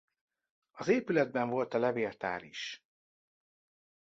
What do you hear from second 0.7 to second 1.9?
Az épületben volt a